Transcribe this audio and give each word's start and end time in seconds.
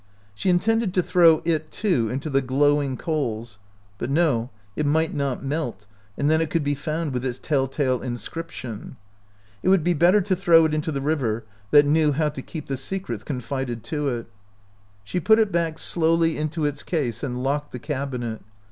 She 0.33 0.49
intended 0.49 0.95
to 0.95 1.03
throw 1.03 1.43
it, 1.45 1.69
too, 1.69 2.09
into 2.09 2.27
the 2.27 2.41
glowing 2.41 2.97
coals; 2.97 3.59
but 3.99 4.09
no, 4.09 4.49
it 4.75 4.87
might 4.87 5.13
not 5.13 5.45
melt, 5.45 5.85
and 6.17 6.27
then 6.27 6.41
it 6.41 6.49
could 6.49 6.63
be 6.63 6.73
found 6.73 7.13
with 7.13 7.23
its 7.23 7.37
tell 7.37 7.67
tale 7.67 8.01
inscription. 8.01 8.95
It 9.61 9.69
would 9.69 9.83
be 9.83 9.93
better 9.93 10.19
to 10.19 10.35
throw 10.35 10.65
it 10.65 10.73
into 10.73 10.91
the 10.91 11.01
river, 11.01 11.43
that' 11.69 11.85
knew 11.85 12.13
how 12.13 12.29
to 12.29 12.41
keep 12.41 12.65
the 12.65 12.77
secrets 12.77 13.23
confided 13.23 13.83
to 13.83 14.07
it. 14.09 14.25
She 15.03 15.19
48 15.19 15.19
OUT 15.19 15.19
OF 15.19 15.23
BOHEMIA 15.23 15.23
put 15.23 15.39
it 15.39 15.51
back 15.71 15.77
slowly 15.77 16.35
into 16.35 16.65
its 16.65 16.81
case 16.81 17.21
and 17.21 17.43
locked 17.43 17.71
the 17.71 17.77
cabinet. 17.77 18.41